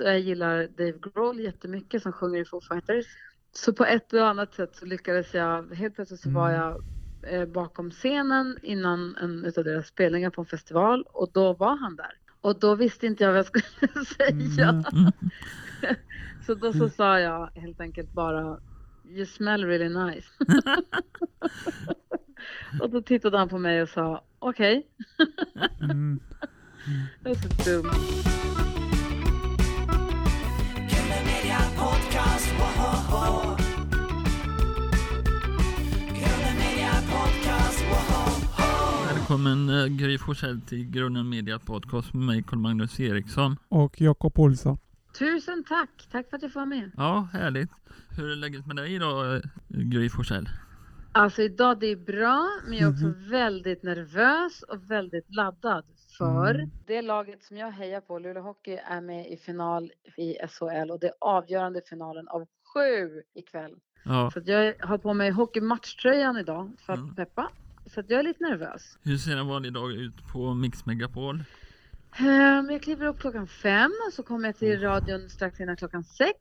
[0.00, 3.06] och jag gillar Dave Grohl jättemycket som sjunger i Foo Fighters.
[3.52, 6.60] Så på ett eller annat sätt så lyckades jag, helt plötsligt så var Mm.
[6.60, 6.82] jag
[7.40, 11.96] eh, bakom scenen innan en utav deras spelningar på en festival och då var han
[11.96, 12.12] där.
[12.40, 14.68] Och då visste inte jag vad jag skulle säga.
[14.68, 14.84] Mm.
[16.46, 18.58] Så då så sa jag helt enkelt bara
[19.08, 20.28] You smell really nice.
[22.80, 24.86] och då tittade han på mig och sa okej.
[25.82, 26.20] Mm.
[27.22, 27.90] Det var så dumt.
[31.80, 33.56] Podcast, woho!
[36.08, 39.14] Kule Media Podcast, woho!
[39.14, 43.56] Välkommen eh, Gry Forssell till Grunden Media Podcast med mig Carl-Magnus Eriksson.
[43.68, 44.78] Och Jakob Olsson.
[45.18, 46.08] Tusen tack.
[46.12, 46.90] Tack för att jag får vara med.
[46.96, 47.70] Ja, härligt.
[48.16, 50.48] Hur är läget med dig idag, eh, Gry Forssell?
[51.12, 53.30] Alltså idag det är bra, men jag är också Mhm.
[53.30, 55.84] väldigt nervös och väldigt laddad.
[56.20, 56.70] För Mm.
[56.86, 61.00] det laget som jag hejar på, Luleå Hockey, är med i final i SHL och
[61.00, 63.76] det är avgörande finalen av sju ikväll.
[64.04, 67.14] Ja, Så jag har på mig hockeymatchtröjan idag för att Mm.
[67.14, 67.50] peppa.
[67.86, 68.98] Så att jag är lite nervös.
[69.02, 71.44] hur ser en vanlig dag ut på Mix Megapol?
[72.18, 76.04] Ehm, Jag kliver upp klockan fem och så kommer jag till radion strax innan klockan
[76.04, 76.34] sex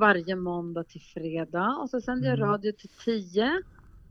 [0.00, 2.48] varje måndag till fredag och så sänder jag Mm.
[2.48, 3.62] radio till tio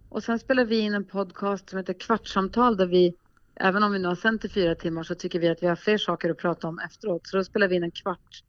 [0.09, 3.15] och sen spelar vi in en podcast som heter Kvartssamtal där vi
[3.55, 5.75] även om vi nu har sänt i fyra timmar så tycker vi att vi har
[5.75, 8.43] fler saker att prata om efteråt så då spelar vi in en kvart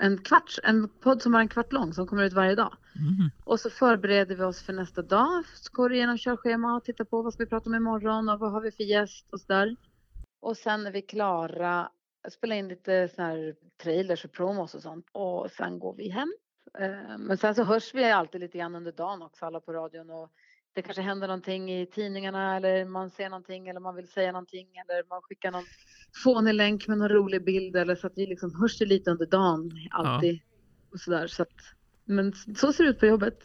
[0.00, 2.76] en kvart, en podd som är en kvart lång som kommer ut varje dag.
[2.96, 3.30] Mm.
[3.44, 5.44] Och så förbereder vi oss för nästa dag.
[5.54, 8.52] Så går igenom körschema och tittar på vad ska vi prata om imorgon och vad
[8.52, 9.76] har vi för gäst och sådär.
[10.40, 11.90] Och sen är vi klara,
[12.30, 16.32] spela in lite sån här trailers och promos och sånt och sen går vi hem.
[16.78, 20.10] Eh, Men sen så hörs vi alltid lite grann under dagen också alla på radion
[20.10, 20.32] och
[20.78, 24.66] det kanske händer någonting i tidningarna eller man ser någonting eller man vill säga någonting
[24.76, 25.64] eller man skickar någon
[26.24, 29.26] fånig länk med någon rolig bild eller så att vi liksom hörs ju lite under
[29.26, 30.40] dagen alltid.
[30.92, 31.56] Och sådär, så att,
[32.04, 33.38] men så ser det ut på jobbet.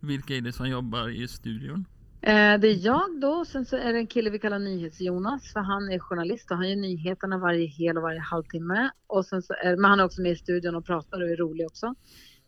[0.00, 1.84] Vilka är det som jobbar i studion?
[2.22, 5.60] Eh, det är jag då, sen så är det en kille vi kallar NyhetsJonas för
[5.60, 8.90] han är journalist och han gör nyheterna varje hel och varje halvtimme.
[9.06, 11.36] Och sen så är, men han är också med i studion och pratar och är
[11.36, 11.94] rolig också.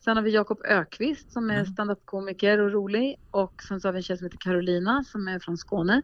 [0.04, 1.66] Sen har vi Jakob Ökvist som är Mm.
[1.66, 3.16] standup-komiker och rolig.
[3.30, 6.02] Och sen så har vi en tjej som heter Carolina som är från Skåne.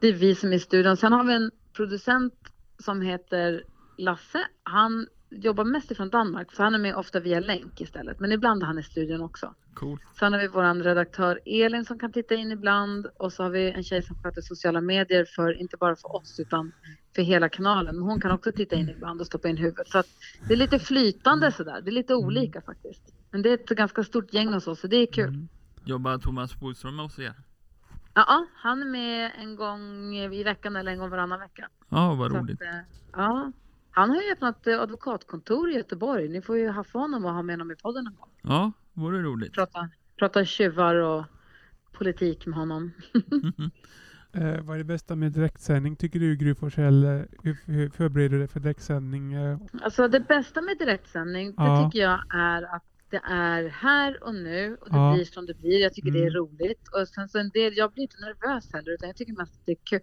[0.00, 0.96] Det är vi som är i studion.
[0.96, 2.34] Sen har vi en producent
[2.78, 3.64] som heter
[3.98, 4.46] Lasse.
[4.62, 8.20] Han jobbar mest ifrån Danmark för han är med ofta via länk istället.
[8.20, 9.54] Men ibland är han i studion också.
[9.74, 10.02] Coolt.
[10.18, 13.70] Sen har vi vår redaktör Elin som kan titta in ibland och så har vi
[13.70, 16.72] en tjej som sköter sociala medier för inte bara för oss utan
[17.14, 17.94] för hela kanalen.
[17.96, 19.88] Men hon kan också titta in ibland och stoppa in huvudet.
[19.88, 20.06] Så att
[20.48, 21.80] det är lite flytande sådär.
[21.80, 23.02] Det är lite olika faktiskt.
[23.32, 25.28] Men det är ett ganska stort gäng hos oss så det är kul.
[25.28, 25.48] Mm.
[25.84, 27.34] Jobbar Thomas Bodström med oss er?
[28.14, 31.68] Ja, han är med en gång i veckan eller en gång varannan vecka.
[31.88, 32.62] Ja, vad roligt.
[32.62, 32.80] Att, eh,
[33.12, 33.52] ja.
[33.90, 36.28] Han har ju öppnat eh, advokatkontor i Göteborg.
[36.28, 38.28] Ni får ju haffa honom och ha med honom i podden en gång.
[38.42, 39.52] Ja, vore roligt.
[39.52, 39.88] Prata,
[40.18, 41.24] prata tjuvar och
[41.92, 42.92] politik med honom.
[44.34, 47.04] Eh, vad är det bästa med direktsändning tycker du Gry Forssell?
[47.04, 47.10] Eh,
[47.42, 49.34] Hur, hur förbereder du dig för direktsändning?
[49.82, 51.64] Alltså det bästa med direktsändning, Ja.
[51.80, 55.12] det tycker jag är att det är här och nu och det Ja.
[55.14, 55.80] blir som det blir.
[55.82, 56.34] Jag tycker det är Mm.
[56.34, 56.88] roligt.
[56.92, 59.66] Och sen så en del, jag blir inte nervös heller utan jag tycker mest att
[59.66, 60.00] det är kul.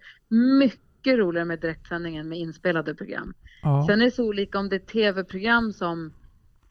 [0.58, 3.34] Mycket roligare med direktsändning än med inspelade program.
[3.62, 3.86] ja.
[3.88, 6.12] Sen är det så olika om det är tv-program som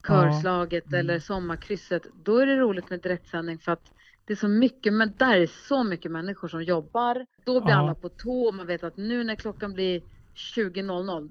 [0.07, 0.99] Körslaget Mm.
[0.99, 2.03] eller Sommarkrysset.
[2.23, 3.91] Då är det roligt med direktsändning för att
[4.25, 7.25] det är så mycket, men där är så mycket människor som jobbar.
[7.45, 7.78] Då blir Ja.
[7.79, 10.01] alla på tå och man vet att nu när klockan blir
[10.35, 11.29] 20.00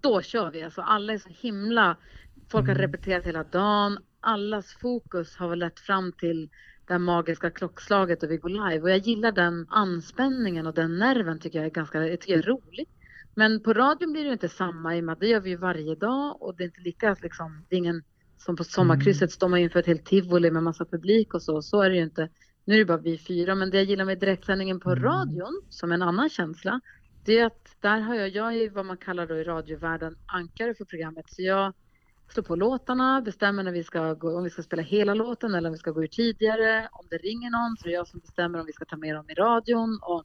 [0.00, 0.62] då kör vi.
[0.62, 1.96] Alltså alla är så himla,
[2.48, 2.82] folk har Mm.
[2.92, 3.98] repeterat hela dagen.
[4.22, 6.50] Allas fokus har väl lett fram till
[6.86, 8.80] det här magiska klockslaget och vi går live.
[8.82, 12.44] Och jag gillar den anspänningen och den nerven tycker jag är ganska, jag tycker jag
[12.44, 12.88] är roligt.
[13.34, 15.56] Men på radion blir det inte samma i och med att det gör vi ju
[15.56, 18.02] varje dag och det är inte lika liksom, det är ingen
[18.38, 21.62] som på sommarkrysset står man inför ett helt tivoli med massa publik och så.
[21.62, 22.28] Så är det ju inte.
[22.64, 25.04] Nu är det bara vi fyra, men det jag gillar med direktsändningen på Mm.
[25.04, 26.80] radion, som en annan känsla,
[27.24, 30.74] det är att där har jag, jag är vad man kallar då i radiovärlden ankare
[30.74, 31.24] för programmet.
[31.30, 31.72] Så jag
[32.32, 35.68] slår på låtarna, bestämmer när vi ska gå, om vi ska spela hela låten eller
[35.68, 36.88] om vi ska gå ut tidigare.
[36.92, 39.14] Om det ringer någon så är det jag som bestämmer om vi ska ta med
[39.14, 39.98] dem i radion.
[40.02, 40.24] Och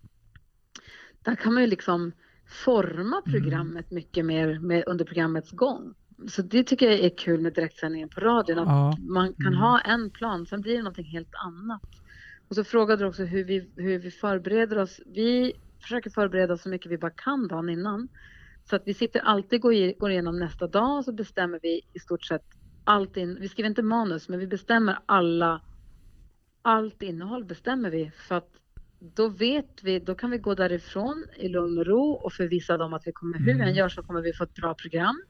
[1.21, 2.11] där kan man ju liksom
[2.65, 5.93] forma programmet mycket mer med, under programmets gång.
[6.29, 8.59] Så det tycker jag är kul med direktsändningen på radion.
[8.59, 8.97] Att Ja.
[9.09, 9.59] man kan Mm.
[9.59, 11.83] ha en plan, sen blir det någonting helt annat.
[12.49, 14.99] Och så frågade du också hur vi, hur vi förbereder oss.
[15.05, 18.09] Vi försöker förbereda oss så mycket vi bara kan dagen innan.
[18.69, 21.99] Så att vi sitter alltid och går igenom nästa dag och så bestämmer vi i
[21.99, 22.43] stort sett
[22.83, 23.37] allt in.
[23.41, 25.61] Vi skriver inte manus, men vi bestämmer alla.
[26.61, 28.49] Allt innehåll bestämmer vi för att
[28.99, 32.93] då vet vi, då kan vi gå därifrån i lugn och ro och förvissa dem
[32.93, 33.75] att vi kommer, hur vi än Mm.
[33.75, 35.21] gör så kommer vi få ett bra program.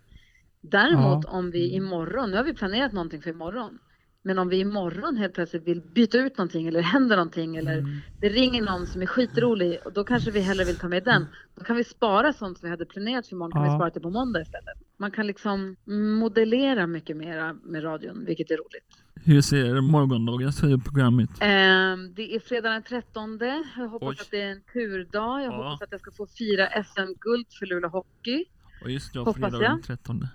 [0.61, 1.31] Däremot Ja.
[1.31, 3.79] om vi imorgon, nu har vi planerat någonting för imorgon,
[4.23, 7.97] men om vi imorgon helt plötsligt vill byta ut någonting eller händer någonting eller Mm.
[8.21, 11.25] det ringer någon som är skitrolig och då kanske vi hellre vill ta med den.
[11.55, 13.75] Då kan vi spara sånt som vi hade planerat för imorgon, kan vi Ja.
[13.77, 14.73] spara det på måndag istället.
[14.97, 15.75] Man kan liksom
[16.19, 19.03] modellera mycket mera med radion, vilket är roligt.
[19.25, 21.29] Hur ser morgondagens program ut?
[21.39, 23.39] Ehm, det är fredag den 13.
[23.77, 24.15] Jag hoppas Oj.
[24.21, 25.43] att det är en turdag.
[25.43, 25.57] Jag Ja.
[25.69, 28.45] hoppas att jag ska få fira SM-guld för Luleå Hockey.
[28.83, 30.27] Och just det, Hoppas fredag den 13.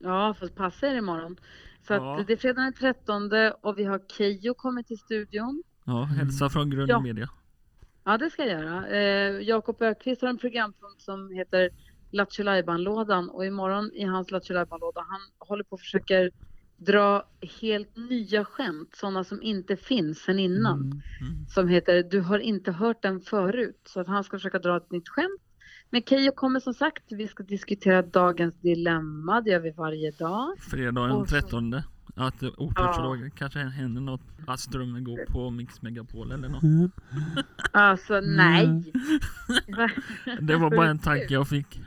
[0.00, 1.36] Ja, fast passa er imorgon.
[1.86, 2.20] Så Ja.
[2.20, 3.30] att det är fredag den 13
[3.60, 5.62] och vi har Keyyo kommit till studion.
[5.84, 7.00] Ja, hälsa från Grund Ja.
[7.00, 7.28] Media.
[8.04, 8.88] Ja, det ska jag göra.
[8.88, 11.70] Eh, Jakob Ökvist har en programpunkt som heter
[12.10, 12.44] Lattjo
[12.76, 16.30] lådan och imorgon i hans Lattjo låda han håller på och försöker
[16.76, 17.28] dra
[17.60, 20.80] helt nya skämt, sådana som inte finns sen innan.
[20.80, 21.00] Mm.
[21.20, 21.46] Mm.
[21.46, 23.80] som heter Du har inte hört den förut.
[23.84, 25.40] Så att han ska försöka dra ett nytt skämt.
[25.90, 30.58] Men Keyyo kommer som sagt, vi ska diskutera dagens dilemma, det gör vi varje dag.
[30.70, 31.74] Fredag den Och så- 13.
[32.14, 34.20] Att eh, otursdagar kanske händer något.
[34.46, 36.62] Att strömmen går på Mix Megapol eller något.
[36.62, 36.90] Mm.
[37.72, 38.36] Alltså Mm.
[38.36, 38.92] nej!
[40.40, 41.80] Det var bara en tanke jag fick.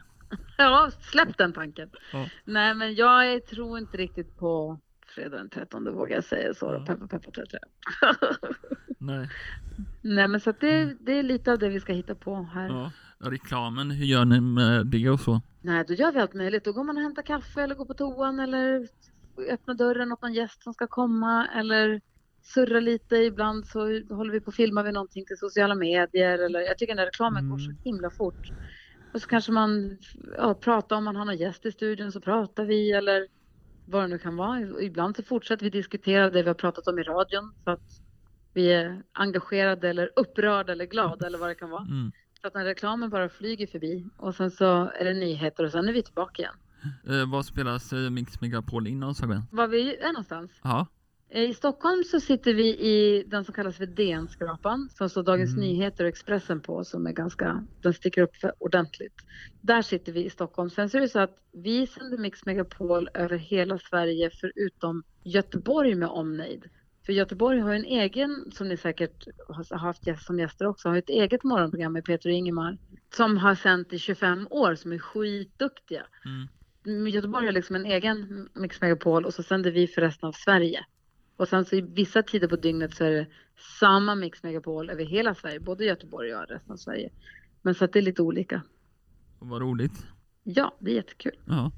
[0.57, 1.89] Ja, släpp den tanken.
[2.13, 2.25] Ja.
[2.45, 4.79] Nej men jag tror inte riktigt på
[5.15, 6.83] fredag den 13, vågar jag säga så.
[6.87, 6.95] Ja.
[7.07, 7.59] Peppar trä, trä.
[8.97, 9.29] Nej.
[10.01, 12.67] Nej men så att det, det är lite av det vi ska hitta på här.
[12.67, 12.91] Ja.
[13.29, 15.41] Reklamen, hur gör ni med det och så?
[15.61, 16.63] Nej, då gör vi allt möjligt.
[16.65, 18.87] Då går man och hämtar kaffe eller går på toan eller
[19.49, 22.01] öppnar dörren åt någon gäst som ska komma eller
[22.41, 23.15] surrar lite.
[23.15, 23.79] Ibland så
[24.15, 27.05] håller vi på och filmar vi någonting till sociala medier eller jag tycker den där
[27.05, 27.77] reklamen går så Mm.
[27.83, 28.51] himla fort.
[29.13, 29.97] Och så kanske man
[30.37, 33.27] ja, pratar om man har någon gäst i studion så pratar vi eller
[33.85, 34.81] vad det nu kan vara.
[34.81, 37.81] Ibland så fortsätter vi diskutera det vi har pratat om i radion så att
[38.53, 41.81] vi är engagerade eller upprörda eller glada eller vad det kan vara.
[41.83, 42.11] Mm.
[42.43, 45.87] Så att när reklamen bara flyger förbi och sen så är det nyheter och sen
[45.87, 46.55] är vi tillbaka igen.
[47.21, 49.45] Eh, vad spelas eh, Mix Megapol in någonstans?
[49.51, 50.51] Var vi är någonstans?
[50.63, 50.87] Ja.
[51.29, 55.49] Eh, I Stockholm så sitter vi i den som kallas för DN-skrapan som står Dagens
[55.53, 55.61] Mm.
[55.61, 59.15] Nyheter och Expressen på som är ganska, den sticker upp ordentligt.
[59.61, 60.69] Där sitter vi i Stockholm.
[60.69, 65.95] Sen så är det så att vi sänder Mix Megapol över hela Sverige förutom Göteborg
[65.95, 66.63] med omnejd.
[67.05, 71.09] För Göteborg har en egen, som ni säkert har haft som gäster också, har ett
[71.09, 72.77] eget morgonprogram med Peter och Ingemar
[73.15, 76.05] som har sänt i 25 år som är skitduktiga.
[76.85, 80.33] Mm, Göteborg har liksom en egen Mix Megapol och så sänder vi för resten av
[80.33, 80.85] Sverige.
[81.37, 83.27] Och sen så i vissa tider på dygnet så är det
[83.79, 87.09] samma Mix Megapol över hela Sverige, både Göteborg och resten av Sverige.
[87.61, 88.61] Men så att det är lite olika.
[89.39, 90.07] Vad roligt.
[90.43, 91.39] Ja, det är jättekul.
[91.45, 91.71] Ja.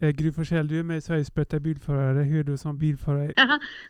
[0.00, 2.22] Eh, Gry Forssell, du är med i Sveriges bästa bilförare.
[2.22, 3.32] Hur är du som bilförare?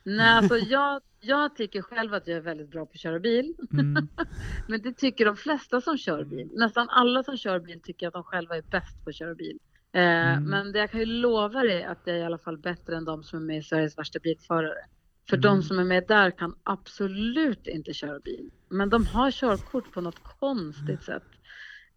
[0.05, 3.55] Nej, alltså jag, jag tycker själv att jag är väldigt bra på att köra bil.
[3.73, 4.09] Mm.
[4.69, 6.49] Men det tycker de flesta som kör bil.
[6.55, 9.59] Nästan alla som kör bil tycker att de själva är bäst på att köra bil.
[9.93, 10.45] Eh, Mm.
[10.45, 13.05] Men det jag kan ju lova dig att jag är i alla fall bättre än
[13.05, 14.85] de som är med i Sveriges värsta bilförare.
[15.29, 15.43] För Mm.
[15.43, 18.51] de som är med där kan absolut inte köra bil.
[18.69, 21.23] Men de har körkort på något konstigt sätt.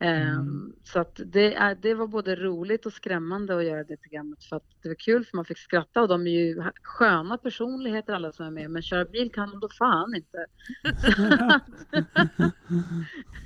[0.04, 0.74] Mm.
[0.84, 4.44] Så att det, är, det var både roligt och skrämmande att göra det programmet.
[4.44, 8.14] För att det var kul för man fick skratta och de är ju sköna personligheter
[8.14, 8.72] alla som är med.
[8.72, 10.46] Men köra bil kan de då fan inte.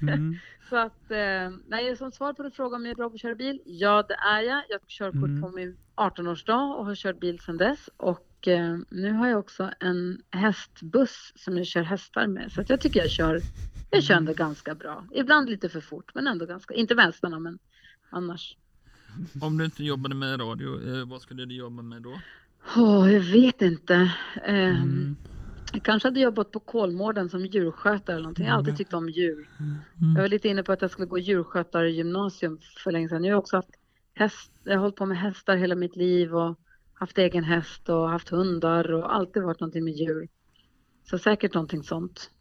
[0.02, 0.36] Mm.
[0.70, 3.22] Så att, eh, nej, som svar på din fråga om jag är bra på att
[3.22, 4.64] köra bil, ja det är jag.
[4.70, 5.42] Jag tog körkort Mm.
[5.42, 7.90] på min 18-årsdag och har kört bil sedan dess.
[7.98, 12.52] Och eh, nu har jag också en hästbuss som jag kör hästar med.
[12.52, 13.42] Så att jag tycker jag kör,
[13.90, 15.06] jag kör ändå ganska bra.
[15.14, 17.60] Ibland lite för fort, men ändå ganska, inte hästarna men
[18.10, 18.58] annars.
[19.42, 22.20] Om du inte jobbade med radio, eh, vad skulle du jobba med då?
[22.78, 23.96] Åh, jag vet inte.
[24.46, 25.16] Eh, Mm.
[25.74, 28.46] Jag kanske hade jobbat på Kolmården som djurskötare eller någonting.
[28.46, 28.78] Jag har alltid Mm.
[28.78, 29.50] tyckt om djur.
[29.60, 29.76] Mm.
[30.16, 33.24] Jag var lite inne på att jag skulle gå djurskötargymnasium för länge sedan.
[33.24, 33.70] Jag har också haft
[34.14, 36.60] häst, jag har hållit på med hästar hela mitt liv och
[36.94, 40.28] haft egen häst och haft hundar och alltid varit någonting med djur.
[41.10, 42.32] Så säkert någonting sånt.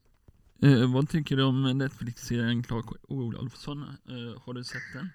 [0.62, 3.82] Eh, vad tycker du om Netflix-serien Clark Olofsson?
[3.82, 5.08] Eh, har du sett den?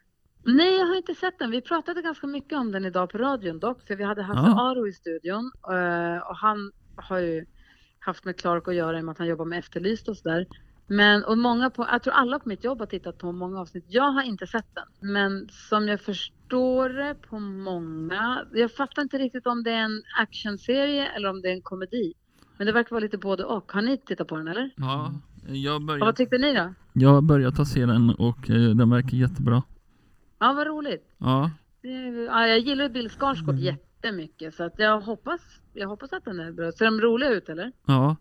[0.46, 1.52] Nej, jag har inte sett den.
[1.52, 4.72] Vi pratade ganska mycket om den idag på radion dock, för vi hade Hasse Ja.
[4.72, 7.46] Aro i studion eh, och han har ju
[8.00, 10.48] haft med Clark att göra i och med att han jobbar med Efterlyst och sådär.
[10.88, 13.86] Men, och många på, jag tror alla på mitt jobb har tittat på många avsnitt.
[13.88, 15.12] Jag har inte sett den.
[15.12, 20.04] Men som jag förstår det på många, jag fattar inte riktigt om det är en
[20.20, 22.14] actionserie eller om det är en komedi.
[22.62, 23.72] Men det verkar vara lite både och.
[23.72, 24.70] Har ni tittat på den eller?
[24.76, 25.14] Ja,
[25.48, 26.74] jag Och vad tyckte ni då?
[26.94, 29.64] jag har börjat att se den och eh, den verkar jättebra.
[30.40, 31.04] Ja, vad roligt.
[31.18, 31.52] Ja,
[32.28, 33.64] Ja, jag gillar ju Bill Skarsgård Mm.
[33.66, 35.42] jättemycket så att jag hoppas,
[35.74, 36.72] jag hoppas att den är bra.
[36.72, 37.72] Ser de roliga ut eller?
[37.86, 38.16] ja.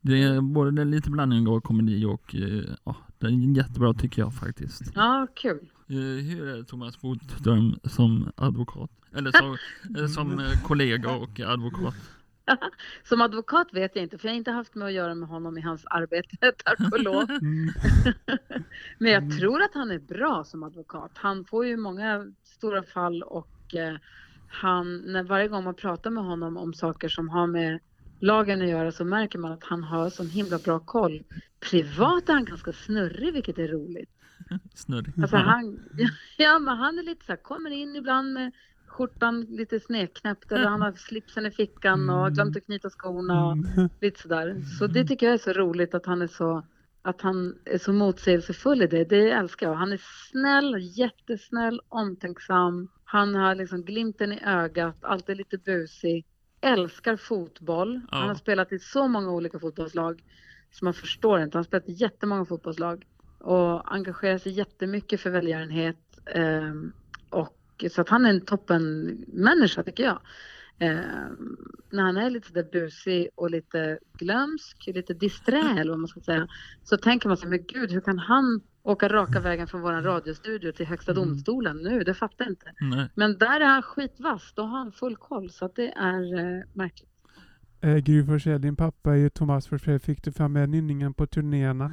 [0.00, 4.34] Det är både lite blandning av komedi och eh, ja, den är jättebra tycker jag
[4.34, 4.82] faktiskt.
[4.94, 5.70] Ja, kul.
[5.88, 8.90] Eh, hur är Thomas Bodström som advokat?
[9.16, 9.56] Eller så,
[10.00, 11.94] eh, som kollega och advokat.
[13.04, 15.58] Som advokat vet jag inte, för jag har inte haft med att göra med honom
[15.58, 17.30] i hans arbete, tack och lov.
[17.40, 17.74] Mm.
[18.98, 19.30] Men jag Mm.
[19.38, 21.12] tror att han är bra som advokat.
[21.14, 23.96] Han får ju många stora fall och eh,
[24.46, 27.80] han, när varje gång man pratar med honom om saker som har med
[28.20, 31.22] lagen att göra så märker man att han har sån himla bra koll.
[31.70, 34.10] Privat är han ganska snurrig, vilket är roligt.
[34.74, 35.14] Snurrig.
[35.20, 35.78] Alltså han,
[36.36, 38.52] ja, men han är lite så här, kommer in ibland med
[38.92, 43.46] skjortan lite snedknäppt eller han har slipsen i fickan och har glömt att knyta skorna
[43.46, 43.88] och Mm.
[44.00, 44.62] lite sådär.
[44.78, 46.62] Så det tycker jag är så roligt att han är så
[47.04, 49.04] att han är så motsägelsefull i det.
[49.04, 49.74] Det älskar jag.
[49.74, 52.88] Han är snäll, jättesnäll, omtänksam.
[53.04, 56.26] Han har liksom glimten i ögat, alltid lite busig.
[56.60, 58.00] Älskar fotboll.
[58.10, 58.16] Ja.
[58.16, 60.22] Han har spelat i så många olika fotbollslag
[60.70, 61.58] så man förstår inte.
[61.58, 63.06] Han har spelat i jättemånga fotbollslag
[63.38, 65.96] och engagerar sig jättemycket för välgörenhet.
[66.34, 66.92] ehm,
[67.30, 67.56] och
[67.90, 70.20] så att han är en toppenmänniska tycker jag.
[70.78, 71.56] Ehm,
[71.90, 76.20] när han är lite sådär busig och lite glömsk, lite disträ eller vad man ska
[76.20, 76.48] säga,
[76.82, 80.72] så tänker man sig, men gud, hur kan han åka raka vägen från våran radiostudio
[80.72, 81.24] till Högsta Mm.
[81.28, 82.00] domstolen nu?
[82.04, 82.72] Det fattar jag inte.
[82.80, 83.08] Nej.
[83.14, 86.62] Men där är han skitvass, då har han full koll, så att det är eh,
[86.72, 87.08] märkligt.
[87.80, 89.98] Eh, Gry Forssell, din pappa är ju Thomas Forssell.
[89.98, 91.92] Fick du fram med nynningen på turnéerna?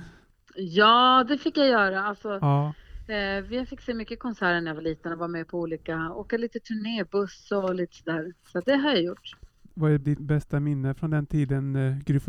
[0.55, 2.03] Ja, det fick jag göra.
[2.03, 2.73] Alltså, Ja.
[3.09, 6.11] Eh, vi fick se mycket konserter när jag var liten och var med på olika,
[6.13, 8.33] åka lite turnébuss och lite sådär.
[8.51, 9.31] Så det har jag gjort.
[9.73, 12.19] Vad är ditt bästa minne från den tiden, eh, Gry?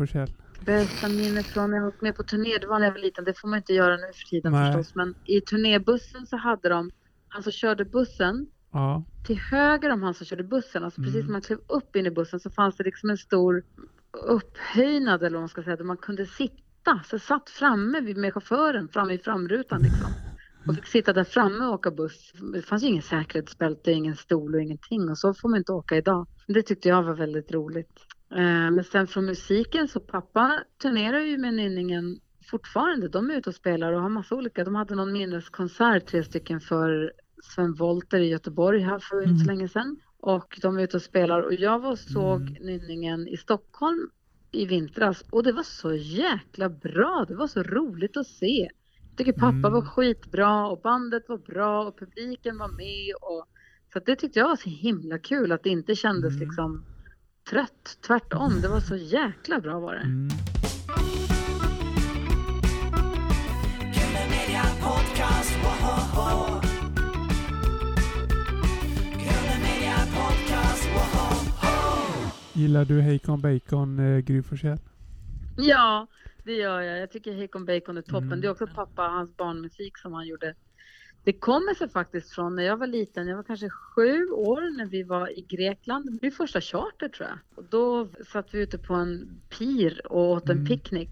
[0.65, 3.23] Bästa minne från när jag var med på turné, det var när jag var liten.
[3.23, 4.73] Det får man inte göra nu för tiden Nej.
[4.73, 4.95] förstås.
[4.95, 6.91] Men i turnébussen så hade de,
[7.29, 9.03] han som körde bussen, Ja.
[9.27, 11.25] till höger om han som körde bussen, alltså precis Mm.
[11.25, 13.63] när man klev upp in i bussen så fanns det liksom en stor
[14.27, 17.01] upphöjnad eller vad man ska säga, där man kunde sitta.
[17.05, 20.11] Så jag satt framme med chauffören, framme i framrutan liksom.
[20.67, 22.33] Och fick sitta där framme och åka buss.
[22.53, 25.97] Det fanns ju ingen säkerhetsbälte, ingen stol och ingenting och så får man inte åka
[25.97, 26.27] idag.
[26.47, 27.99] Det tyckte jag var väldigt roligt.
[28.31, 28.37] Eh,
[28.71, 32.19] Men sen från musiken så pappa turnerar ju med Nynningen
[32.51, 33.07] fortfarande.
[33.07, 34.63] De är ute och spelar och har massa olika.
[34.63, 37.13] De hade någon minneskonsert, tre stycken för
[37.43, 39.97] Sven Wollter i Göteborg här för inte så länge sedan.
[40.19, 42.53] Och de är ute och spelar och jag var och såg Mm.
[42.53, 44.09] Nynningen i Stockholm
[44.51, 47.25] i vintras och det var så jäkla bra.
[47.27, 48.69] Det var så roligt att se.
[49.21, 49.71] Tycker pappa Mm.
[49.73, 53.15] var skitbra och bandet var bra och publiken var med.
[53.21, 53.45] Och,
[53.93, 56.39] så det tyckte jag var så himla kul att det inte kändes Mm.
[56.47, 56.85] liksom
[57.49, 57.97] trött.
[58.07, 60.01] Tvärtom, det var så jäkla bra var det.
[60.01, 60.29] Mm.
[72.53, 74.77] Gillar du Heikon Bacon, eh, Gry Forssell?
[75.63, 76.07] Ja,
[76.43, 76.99] det gör jag.
[76.99, 78.23] Jag tycker Hakon Bacon är toppen.
[78.27, 78.41] Mm.
[78.41, 80.55] Det är också pappa, hans barnmusik som han gjorde.
[81.23, 83.27] Det kommer sig faktiskt från när jag var liten.
[83.27, 86.19] Jag var kanske sju år när vi var i Grekland.
[86.21, 87.37] Min första charter tror jag.
[87.55, 90.65] Och då satt vi ute på en pir och åt en Mm.
[90.67, 91.09] picknick.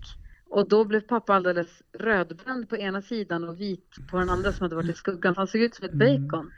[0.49, 4.63] Och då blev pappa alldeles rödbränd på ena sidan och vit på den andra som
[4.63, 5.33] hade varit i skuggan.
[5.37, 6.27] Han såg ut som ett Mm.
[6.27, 6.51] bacon.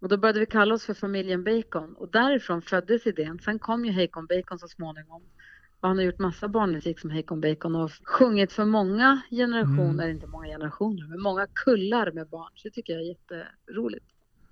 [0.00, 1.94] Och då började vi kalla oss för familjen Bacon.
[1.94, 3.38] Och därifrån föddes idén.
[3.38, 5.22] Sen kom ju Hakon Bacon så småningom.
[5.82, 10.10] Och han har gjort massa barnmusik som Hakon Bacon och sjungit för många generationer, Mm.
[10.10, 12.50] inte många generationer, men många kullar med barn.
[12.54, 14.06] Så det tycker jag är jätteroligt.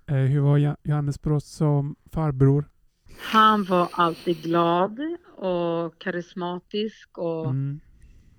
[0.06, 2.64] Eh, hur var Johannes Brost som farbror?
[3.32, 5.00] Han var alltid glad
[5.36, 7.80] och karismatisk och, Mm.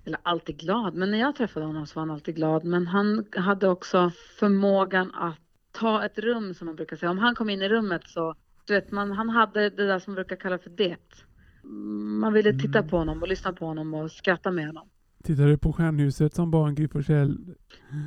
[0.04, 2.64] eller alltid glad, men när jag träffade honom så var han alltid glad.
[2.64, 5.38] Men han hade också förmågan att
[5.72, 7.10] ta ett rum som man brukar säga.
[7.10, 8.34] Om han kom in i rummet så,
[8.66, 10.96] du vet, man, han hade det där som man brukar kalla för det.
[12.20, 12.90] Man ville titta Mm.
[12.90, 14.88] på honom och lyssna på honom och skratta med honom.
[15.24, 16.88] Tittade du på Stjärnhuset som barn, Gry?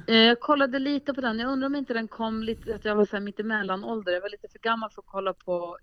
[0.08, 1.40] Eh, Jag kollade lite på den.
[1.40, 4.12] Jag undrar om inte den kom lite, att jag var så här mitt emellan ålder.
[4.12, 5.78] Jag var lite för gammal för att kolla på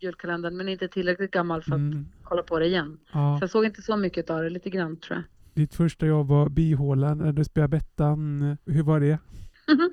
[0.00, 2.06] julkalendern men inte tillräckligt gammal för att Mm.
[2.22, 2.98] kolla på det igen.
[3.12, 3.36] Ja.
[3.38, 5.24] Så jag såg inte så mycket av det, lite grann tror jag.
[5.54, 8.56] Ditt första jobb var bihålan när du spelade Bettan.
[8.66, 9.18] Hur var det?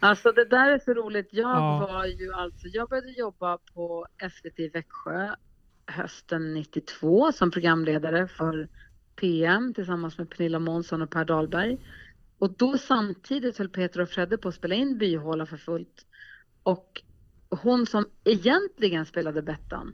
[0.00, 1.28] Alltså det där är så roligt.
[1.32, 1.88] Jag Ja.
[1.92, 5.28] var ju alltså, jag började jobba på SVT i Växjö
[5.92, 8.68] hösten 92 som programledare för
[9.16, 11.78] PM tillsammans med Pernilla Månsson och Per Dahlberg.
[12.38, 16.06] Och då samtidigt höll Peter och Fredde på att spela in Byhåla för fullt.
[16.62, 17.02] Och
[17.48, 19.92] hon som egentligen spelade Bettan,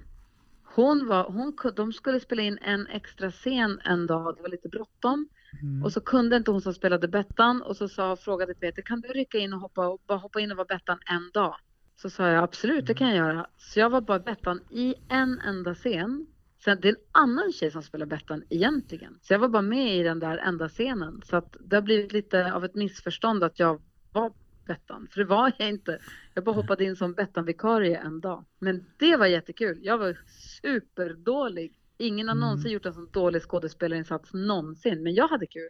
[0.75, 4.69] hon var, hon, de skulle spela in en extra scen en dag, det var lite
[4.69, 5.29] bråttom.
[5.63, 5.85] Mm.
[5.85, 9.09] Och så kunde inte hon som spelade Bettan och så sa, frågade Peter, kan du
[9.09, 11.57] rycka in och hoppa, och bara hoppa in och vara Bettan en dag?
[12.03, 13.47] Så sa jag absolut, det kan jag göra.
[13.57, 16.27] Så jag var bara Bettan i en enda scen.
[16.65, 19.19] Sen det är en annan tjej som spelar Bettan egentligen.
[19.23, 21.23] Så jag var bara med i den där enda scenen.
[21.25, 24.33] Så att det har blivit lite av ett missförstånd att jag var
[24.67, 25.99] Bettan, för det var jag inte.
[26.35, 28.45] Jag bara hoppade in som Bettan-vikarie en dag.
[28.59, 29.79] Men det var jättekul.
[29.83, 30.19] Jag var
[30.63, 31.75] superdålig.
[31.99, 32.41] Ingen har Mm.
[32.49, 35.69] någonsin gjort en sån dålig skådespelarinsats någonsin, men jag hade kul.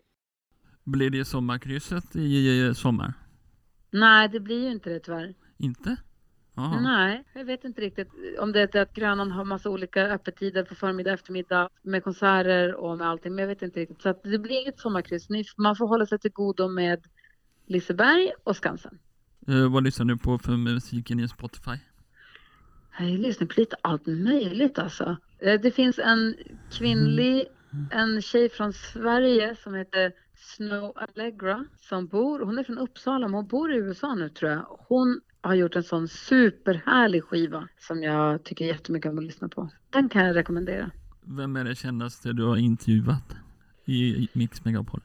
[0.85, 3.13] Blir det sommarkrysset i sommar?
[3.91, 5.35] Nej, det blir ju inte det tyvärr.
[5.59, 5.97] Inte?
[6.59, 6.81] Jaha.
[6.81, 10.75] Nej, jag vet inte riktigt om det är att Grönan har massa olika öppettider på
[10.75, 14.03] förmiddag, eftermiddag med konserter och med allting, men jag vet inte riktigt.
[14.03, 15.29] Så det blir inget sommarkryss.
[15.57, 17.05] Man får hålla sig till godo med
[17.67, 18.99] Liseberg och Skansen.
[19.49, 21.77] Eh, vad lyssnar du på för musiken i Spotify?
[22.99, 25.17] Jag lyssnar på lite allt möjligt alltså.
[25.39, 26.35] Eh, Det finns en
[26.73, 27.47] kvinnlig,
[27.91, 33.35] en tjej från Sverige som heter Snow Allegra som bor, hon är från Uppsala men
[33.35, 34.79] hon bor i USA nu tror jag.
[34.89, 39.71] Hon har gjort en sån superhärlig skiva som jag tycker jättemycket om att lyssna på.
[39.91, 40.91] Den kan jag rekommendera.
[41.23, 43.37] Vem är det kändaste du har intervjuat
[43.85, 45.01] i Mix Megapol?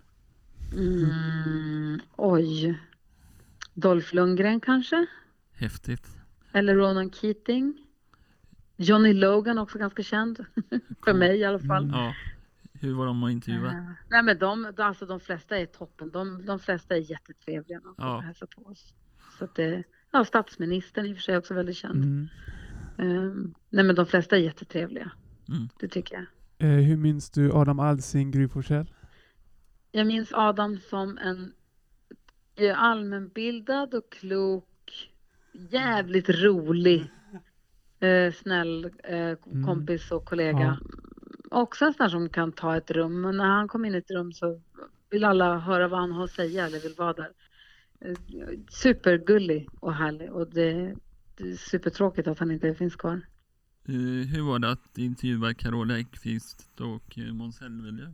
[0.74, 2.80] Mm, oj.
[3.74, 5.06] Dolph Lundgren kanske?
[5.54, 6.08] Häftigt.
[6.52, 7.78] Eller Ronan Keating?
[8.78, 10.46] Johnny Logan också ganska känd.
[11.06, 11.84] För mig i alla fall.
[11.84, 11.96] Mm.
[12.00, 12.14] Ja.
[12.74, 13.72] Hur var de att intervjua?
[13.72, 16.10] Eh, Nej men de, alltså de flesta är toppen.
[16.12, 18.20] De, de flesta är jättetrevliga när de Ja.
[18.20, 18.94] hälsar på oss.
[19.40, 22.04] Så det, ja statsministern i och för sig också väldigt känd.
[22.04, 22.28] Mm.
[22.98, 25.12] Ehm, nej men de flesta är jättetrevliga.
[25.50, 25.70] Mm.
[25.80, 26.26] Det tycker jag.
[26.70, 28.94] Eh, hur minns du Adam Alsing, Gry Forssell?
[29.92, 31.54] Jag minns Adam som en
[32.56, 35.10] eh, allmänbildad och klok,
[35.54, 37.12] jävligt rolig,
[38.00, 39.66] eh, snäll eh, Mm.
[39.66, 40.80] kompis och kollega.
[41.52, 43.22] Också en sån som kan ta ett rum.
[43.22, 44.62] Men när han kom in i ett rum så
[45.10, 47.30] vill alla höra vad han har att säga eller vill vara där.
[48.04, 48.16] Eh,
[48.70, 50.96] Supergullig och härlig och det,
[51.38, 53.22] det är supertråkigt att han inte finns kvar.
[53.88, 58.14] Eh, hur var det att intervjua Carola Ekqvist och eh, Måns Zelmerlöw?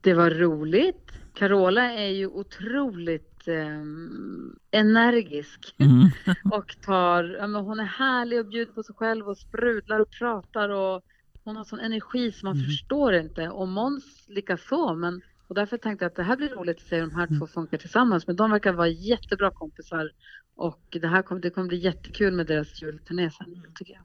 [0.00, 1.12] Det var roligt.
[1.34, 6.08] Carola är ju otroligt ehm, energisk Mm.
[6.52, 10.10] och tar, ja, men hon är härlig och bjuder på sig själv och sprudlar och
[10.10, 11.02] pratar och
[11.44, 12.64] hon har sån energi som man Mhm.
[12.64, 16.48] förstår inte och Måns lika så men och därför tänkte jag att det här blir
[16.48, 17.38] roligt att se hur de här Mm.
[17.40, 20.10] två funkar tillsammans men de verkar vara jättebra kompisar
[20.54, 24.02] och det här kommer, det kommer bli jättekul med deras julturné sen tycker jag.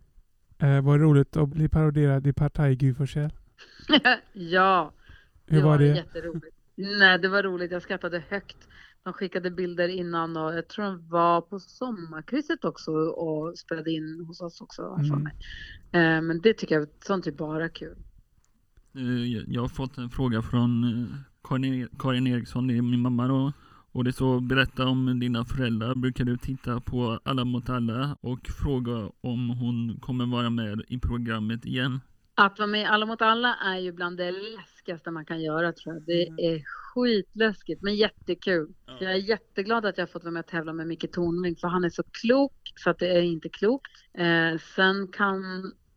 [0.78, 3.34] Eh, var det roligt att bli paroderad i Partaj Forssell?
[4.34, 4.94] ja,
[5.48, 5.86] Hur det var det?
[5.88, 6.56] jätteroligt.
[6.76, 7.72] Nej, det var roligt.
[7.72, 8.58] Jag skrattade högt.
[9.04, 14.26] De skickade bilder innan och jag tror de var på sommarkrysset också och spelade in
[14.28, 14.98] hos oss också.
[15.00, 15.26] Mm.
[15.92, 17.98] Eh, Men det tycker jag, sånt är bara kul.
[18.96, 23.02] Eh, jag- har fått en fråga från eh, Karin, E- Karin Eriksson, det är min
[23.02, 23.54] mamma då.
[23.92, 25.96] Och det står berätta om dina föräldrar.
[25.96, 31.00] Brukar du titta på Alla mot alla och fråga om hon kommer vara med i
[31.00, 32.00] programmet igen?
[32.36, 35.74] Att vara med i Alla mot alla är ju bland det läskigaste man kan göra
[35.74, 36.04] tror jag.
[36.06, 38.74] Det är skitläskigt men jättekul.
[38.86, 38.98] Ja.
[39.00, 41.68] Jag är jätteglad att jag har fått vara med och tävla med Micke Tornving för
[41.68, 43.92] han är så klok så att det är inte klokt.
[44.14, 45.42] Eh, sen kan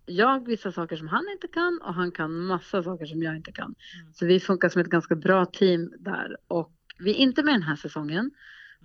[0.06, 3.52] jag vissa saker som han inte kan och han kan massa saker som jag inte
[3.52, 3.74] kan.
[4.12, 7.62] Så vi funkar som ett ganska bra team där och vi är inte med den
[7.62, 8.30] här säsongen.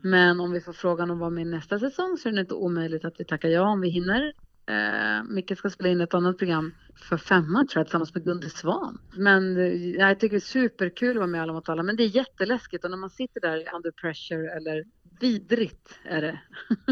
[0.02, 2.54] Men om vi får frågan om att vara med nästa säsong så är det inte
[2.54, 4.34] omöjligt att vi tackar ja om vi hinner.
[4.66, 8.50] Eh, Micke ska spela in ett annat program för femman tror jag tillsammans med Gunde
[8.50, 8.98] Svan.
[9.18, 12.04] Men eh, jag tycker det är superkul att vara med Alla mot alla men det
[12.04, 14.84] är jätteläskigt och när man sitter där i under pressure eller
[15.20, 16.40] vidrigt är det.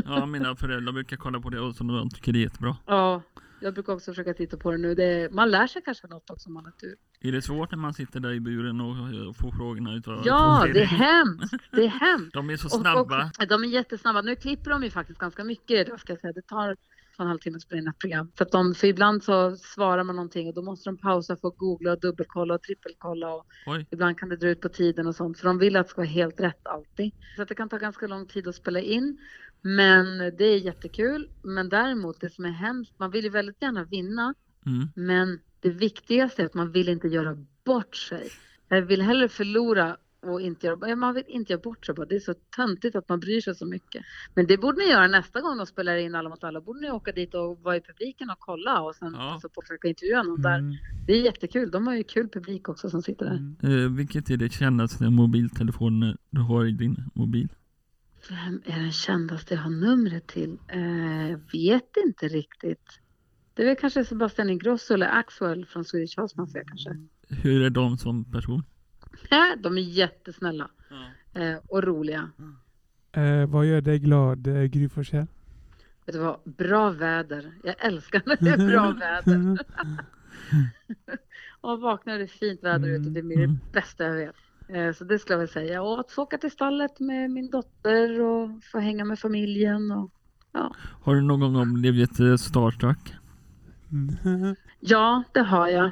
[0.05, 2.77] Ja, mina föräldrar brukar kolla på det och de tycker det är jättebra.
[2.85, 3.21] Ja,
[3.61, 4.95] jag brukar också försöka titta på det nu.
[4.95, 6.95] Det man lär sig kanske något också om man har tur.
[7.21, 10.67] Är det svårt när man sitter där i buren och, och får frågorna utav Ja,
[10.73, 11.53] det är hemskt.
[11.71, 12.33] Det är hemskt.
[12.33, 13.31] De är så Och- snabba.
[13.39, 14.21] Och, de är jättesnabba.
[14.21, 16.33] Nu klipper de ju faktiskt ganska mycket idag ska jag säga.
[16.33, 16.79] Det tar två
[17.17, 18.31] och en halv timme att spela in ett program.
[18.37, 21.47] Så, att de, för ibland så svarar man någonting och då måste de pausa för
[21.47, 23.33] att googla och dubbelkolla och trippelkolla.
[23.33, 23.87] Och Oj.
[23.91, 25.39] ibland kan det dra ut på tiden och sånt.
[25.39, 27.11] För de vill att det ska vara helt rätt alltid.
[27.35, 29.17] Så att det kan ta ganska lång tid att spela in.
[29.67, 31.29] Men det är jättekul.
[31.43, 34.33] Men däremot det som är hemskt, man vill ju väldigt gärna vinna.
[34.65, 34.87] Mm.
[34.95, 38.29] Men det viktigaste är att man vill inte göra bort sig.
[38.67, 42.05] Jag vill hellre förlora och inte göra, man vill inte göra bort sig bara.
[42.05, 44.03] Det är så töntigt att man bryr sig så mycket.
[44.35, 46.61] Men det borde ni göra nästa gång de spelar in Alla mot alla.
[46.61, 49.39] Borde ni åka dit och vara i publiken och kolla och sen Ja.
[49.41, 50.59] så försöka intervjua någon där.
[50.59, 50.75] Mm.
[51.07, 51.71] Det är jättekul.
[51.71, 53.37] De har ju kul publik också som sitter där.
[53.37, 53.85] Mm.
[53.85, 57.49] Eh, vilket är det kändaste mobiltelefonen du har i din mobil?
[58.29, 60.57] Vem är den kändaste jag har numret till?
[60.67, 62.99] Eh, jag vet inte riktigt.
[63.53, 66.97] Det är väl kanske Sebastian Ingrosso eller Axwell från Swedish House Mafia kanske.
[67.29, 68.63] Hur är de som person?
[69.29, 70.69] Ja, de är jättesnälla
[71.33, 72.29] eh, och roliga.
[73.11, 75.27] Eh, vad gör dig glad, eh, Gry Forssell?
[76.05, 76.39] Vet du vad?
[76.43, 77.51] Bra väder.
[77.63, 79.57] Jag älskar när det är bra väder.
[81.61, 83.09] Och vaknar det är fint väder ute.
[83.09, 83.57] Det blir det Mm.
[83.73, 84.35] bästa jag vet.
[84.67, 85.81] Eh, Så det skulle jag väl säga.
[85.81, 89.91] Och att få åka till stallet med min dotter och få hänga med familjen.
[89.91, 90.11] Och...
[91.03, 93.13] Har du någon gång blivit eh, starstruck?
[93.91, 94.55] Mm.
[94.79, 95.91] Ja, det har jag.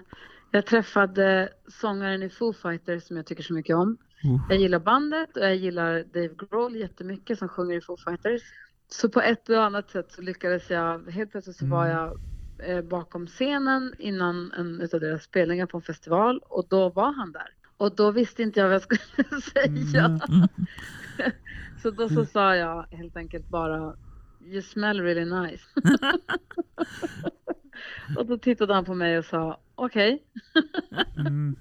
[0.51, 3.97] Jag träffade sångaren i Foo Fighters som jag tycker så mycket om.
[4.23, 4.41] Oh.
[4.49, 8.41] Jag gillar bandet och jag gillar Dave Grohl jättemycket som sjunger i Foo Fighters.
[8.88, 11.97] Så på ett och annat sätt så lyckades jag, helt plötsligt så var Mm.
[11.97, 12.19] jag
[12.69, 17.31] eh, bakom scenen innan en utav deras spelningar på en festival och då var han
[17.31, 17.47] där.
[17.84, 20.06] Och då visste inte jag vad jag skulle säga.
[20.06, 20.19] Mm.
[20.30, 20.48] Mm.
[21.82, 23.96] Så då så sa jag helt enkelt bara
[24.41, 25.63] You smell really nice.
[28.17, 30.24] och då tittade han på mig och sa okej.
[31.17, 31.56] Mm.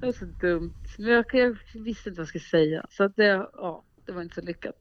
[0.00, 0.74] Det var så dumt.
[0.98, 2.86] Men jag, jag visste inte vad jag skulle säga.
[2.90, 4.80] Så att det, ja, det var inte så lyckat.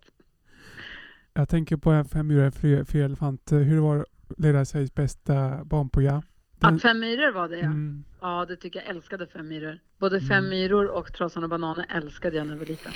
[1.34, 3.52] Jag tänker på en femmyror fri, fri elefant.
[3.52, 4.06] Hur var
[4.38, 6.22] lära sig bästa barnprogram?
[6.64, 7.66] Att Fem myror var det ja.
[7.66, 8.04] Mm.
[8.22, 8.90] Ja, det tycker jag.
[8.90, 9.80] älskade Fem myror.
[10.00, 10.50] Både Fem Mm.
[10.50, 12.92] myror och Trasan och bananer älskade jag när jag var liten.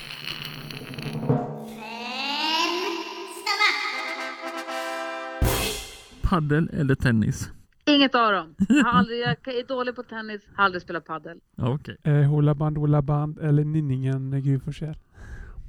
[6.22, 7.50] Paddel eller tennis?
[7.86, 8.54] Inget av dem.
[8.68, 11.38] Jag, aldrig, jag är dålig på tennis, har aldrig spelat padel.
[11.56, 11.96] Okej.
[12.04, 14.94] Eh, Hålla band, hålla band eller Ninningen eh, Gry Forssell?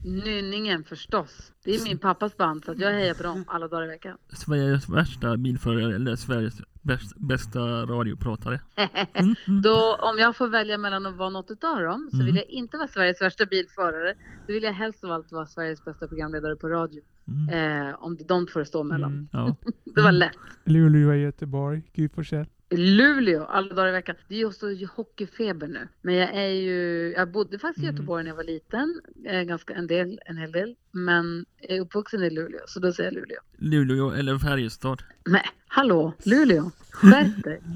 [0.03, 1.51] Nynningen förstås.
[1.63, 4.17] Det är min pappas band så att jag hejar på dem alla dagar i veckan.
[4.33, 8.59] Sveriges värsta bilförare eller Sveriges bäst, bästa radiopratare?
[9.13, 9.61] Mm, mm.
[9.61, 12.25] Då, om jag får välja mellan att vara något utav dem så Mm.
[12.25, 14.13] vill jag inte vara Sveriges värsta bilförare.
[14.47, 17.01] Då vill jag helst av allt vara Sveriges bästa programledare på radio.
[17.27, 17.87] Mm.
[17.89, 19.11] Eh, om de får stå mellan.
[19.11, 19.27] Mm.
[19.31, 19.55] Ja.
[19.95, 20.37] Det var lätt.
[20.63, 22.45] Luleå Göteborg, Gry Forssell.
[22.71, 24.15] Luleå alla dagar i veckan.
[24.27, 25.87] Det är ju också hockeyfeber nu.
[26.01, 27.95] Men jag är ju, jag bodde faktiskt i Mm.
[27.95, 29.01] Göteborg när jag var liten.
[29.25, 30.75] Eh, ganska en del, en hel del.
[30.91, 33.39] Men jag är uppvuxen i Luleå, så då säger jag Luleå.
[33.57, 35.03] Luleå eller Färjestad?
[35.25, 37.61] Men hallå, Luleå, skärp dig.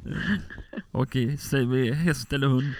[0.90, 2.72] Okej, säger vi häst eller hund?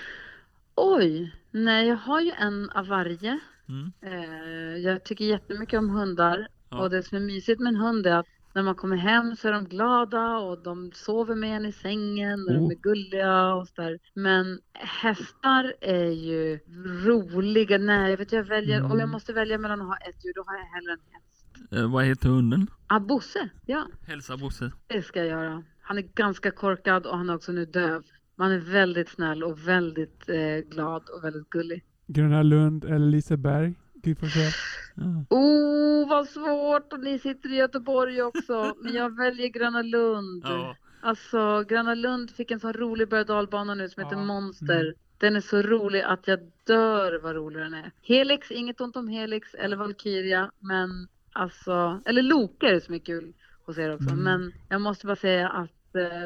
[0.75, 3.39] Oj, nej jag har ju en av varje.
[3.69, 3.93] Mm.
[4.01, 6.49] Eh, jag tycker jättemycket om hundar.
[6.71, 6.79] Ja.
[6.79, 9.49] Och det som är mysigt med en hund är att när man kommer hem så
[9.49, 12.69] är de glada och de sover med en i sängen och Oh.
[12.69, 13.99] de är gulliga och sådär.
[14.15, 16.59] Men hästar är ju
[17.05, 17.79] roliga.
[17.79, 19.11] Nej, jag vet jag väljer, om jag Mm.
[19.11, 21.73] måste välja mellan att ha ett djur då har jag hellre en häst.
[21.73, 22.67] Eh, vad heter hunden?
[22.87, 24.73] Ah, Bosse, ja Hälsa Bosse.
[24.87, 25.63] det ska jag göra.
[25.83, 28.03] Han är ganska korkad och han är också nu döv.
[28.37, 31.85] Man är väldigt snäll och väldigt eh, glad och väldigt gullig.
[32.07, 34.53] Gröna Lund eller Liseberg, Gry Forssell.
[34.95, 35.37] Ja.
[35.37, 36.93] Oh, vad svårt!
[36.93, 38.75] Och ni sitter i Göteborg också.
[38.83, 40.43] Men jag väljer Gröna Lund.
[40.47, 40.77] Ja.
[41.03, 44.81] Alltså, Gröna Lund fick en sån rolig berg dalbana nu som heter Ja, Monster.
[44.81, 44.95] mm.
[45.19, 47.91] Den är så rolig att jag dör vad rolig den är.
[48.03, 52.99] Helix, inget ont om Helix eller Valkyria, men alltså, eller Loke är det som är
[52.99, 53.33] kul
[53.67, 54.11] hos er också.
[54.11, 54.25] Mm.
[54.25, 55.71] Men jag måste bara säga att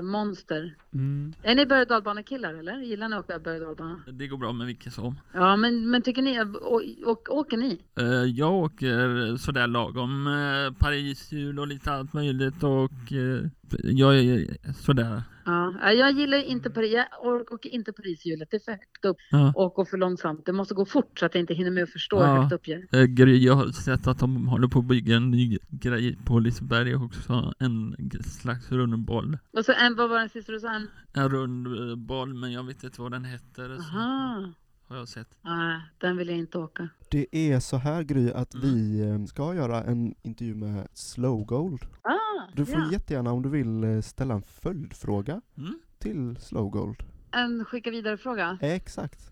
[0.02, 0.74] Monster.
[0.94, 1.34] Mm.
[1.42, 2.78] Är ni berg och dalbanekillar eller?
[2.78, 3.78] Gillar ni att åka berg och?
[4.12, 5.20] Det går bra med vilken som.
[5.32, 7.80] Ja, men, men tycker ni, och, och, åker ni?
[7.98, 10.26] Eh, jag åker sådär lagom.
[10.26, 13.40] Uh, Paris-hjul och lite allt möjligt och eh,
[13.82, 15.22] jag är sådär.
[15.48, 19.16] Ja, jag gillar inte Paris, jag or- åker inte Parishjulet, det är för högt upp
[19.30, 19.52] Ja.
[19.56, 20.46] och går för långsamt.
[20.46, 22.34] Det måste gå fort så att jag inte hinner med att förstå Ja.
[22.34, 23.26] hur högt upp jag är.
[23.26, 26.94] Eh, jag har sett att de håller på att bygga en ny grej på Liseberg
[26.96, 27.52] också.
[27.58, 29.38] En slags rund boll.
[29.52, 30.74] Och så en, vad var den sista du sa?
[30.74, 30.88] En?
[31.12, 33.76] En rund eh, boll, men jag vet inte vad den heter.
[33.76, 34.52] Så
[34.88, 35.28] har jag sett.
[35.42, 36.88] nej, den vill jag inte åka.
[37.10, 38.66] Det är så här Gry att Mm.
[38.66, 41.82] vi eh, ska göra en intervju med Slow Gold.
[42.02, 42.12] Ah,
[42.54, 42.92] Du får ja.
[42.92, 45.78] jättegärna om du vill eh, ställa en följdfråga Mm.
[45.98, 46.96] till Slow Gold.
[47.30, 48.58] En skicka vidare fråga.
[48.60, 49.30] Exakt.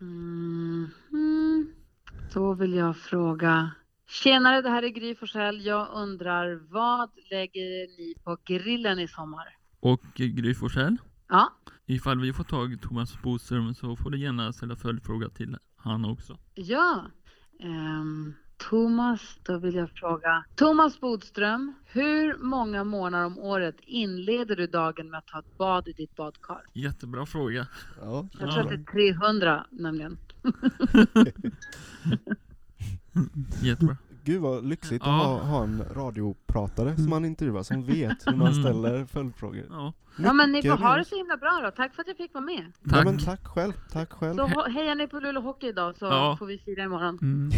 [0.00, 1.72] Mm, mm.
[2.34, 3.70] Då vill jag fråga.
[4.08, 5.64] Tjenare, det här är Gry Forssell.
[5.66, 9.56] Jag undrar, vad lägger ni på grillen i sommar?
[9.80, 10.96] Och Gry Forssell,
[11.28, 11.52] Ja,
[11.86, 16.04] ifall vi får tag i Thomas Boström så får du gärna ställa följdfråga till han
[16.04, 16.38] också.
[16.54, 17.04] Ja.
[17.60, 20.44] Ehm, Thomas, då vill jag fråga.
[20.54, 25.88] Thomas Bodström, hur många månader om året inleder du dagen med att ta ett bad
[25.88, 26.62] i ditt badkar?
[26.72, 27.66] Jättebra fråga.
[28.00, 30.18] Ja, Jag tror att det är 300 nämligen.
[33.62, 33.96] Jättebra.
[34.28, 35.20] Gud vad lyxigt Ja.
[35.20, 38.62] att ha, ha en radiopratare som man intervjuar som vet hur man Mm.
[38.62, 39.66] ställer följdfrågor.
[39.70, 39.92] Ja.
[40.18, 41.70] Ja men ni får ha det så himla bra då.
[41.70, 42.72] Tack för att jag fick vara med.
[42.82, 43.04] Ja, Tack.
[43.04, 44.36] men tack själv, tack själv.
[44.36, 46.36] Så hejar ni på Luleå Hockey idag så Ja.
[46.38, 47.18] får vi fira imorgon.
[47.22, 47.50] Mm.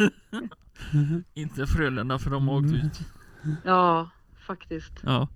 [1.34, 2.86] Inte Frölunda för de har åkt Mm.
[2.86, 3.00] ut.
[3.64, 4.10] Ja,
[4.46, 4.92] faktiskt.
[5.02, 5.28] Ja.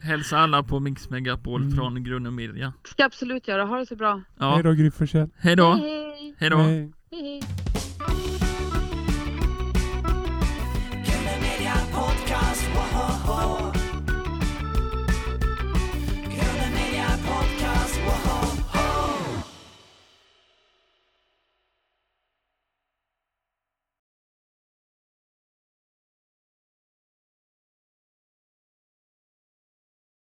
[0.00, 1.74] Hälsa alla på Mix Megapol Mm.
[1.76, 2.72] från Grunne Media.
[2.84, 3.64] Ska absolut göra.
[3.64, 4.22] Ha det så bra.
[4.38, 4.54] Ja.
[4.54, 4.90] Hej då Gry.
[5.36, 5.72] Hej då.
[5.72, 5.80] Hej
[6.18, 6.34] hej.
[6.38, 6.56] Hej då.
[6.56, 6.92] Hej.
[7.10, 7.42] hej, hej.